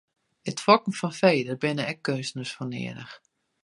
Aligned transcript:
It 0.49 0.63
fokken 0.65 0.95
fan 0.99 1.13
fee, 1.19 1.45
dêr 1.47 1.59
binne 1.61 1.83
ek 1.91 1.99
keunstners 2.05 2.53
foar 2.55 2.69
nedich. 2.71 3.13